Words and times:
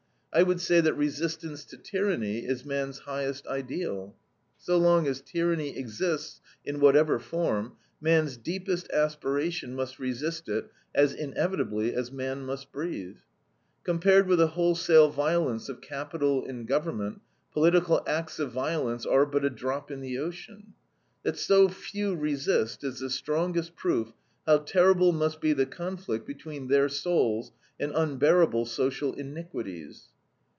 I 0.33 0.43
would 0.43 0.61
say 0.61 0.79
that 0.79 0.93
resistance 0.93 1.65
to 1.65 1.77
tyranny 1.77 2.45
is 2.45 2.63
man's 2.63 2.99
highest 2.99 3.45
ideal. 3.47 4.15
So 4.57 4.77
long 4.77 5.05
as 5.05 5.19
tyranny 5.19 5.77
exists, 5.77 6.39
in 6.63 6.79
whatever 6.79 7.19
form, 7.19 7.73
man's 7.99 8.37
deepest 8.37 8.89
aspiration 8.91 9.75
must 9.75 9.99
resist 9.99 10.47
it 10.47 10.71
as 10.95 11.11
inevitably 11.13 11.93
as 11.93 12.13
man 12.13 12.45
must 12.45 12.71
breathe. 12.71 13.17
Compared 13.83 14.25
with 14.25 14.39
the 14.39 14.47
wholesale 14.47 15.09
violence 15.09 15.67
of 15.67 15.81
capital 15.81 16.45
and 16.45 16.65
government, 16.65 17.19
political 17.51 18.01
acts 18.07 18.39
of 18.39 18.53
violence 18.53 19.05
are 19.05 19.25
but 19.25 19.43
a 19.43 19.49
drop 19.49 19.91
in 19.91 19.99
the 19.99 20.17
ocean. 20.17 20.71
That 21.23 21.37
so 21.37 21.67
few 21.67 22.15
resist 22.15 22.85
is 22.85 22.99
the 23.01 23.09
strongest 23.09 23.75
proof 23.75 24.13
how 24.45 24.59
terrible 24.59 25.11
must 25.11 25.41
be 25.41 25.51
the 25.51 25.65
conflict 25.65 26.25
between 26.25 26.69
their 26.69 26.87
souls 26.87 27.51
and 27.77 27.91
unbearable 27.93 28.67
social 28.67 29.13
iniquities. 29.15 30.07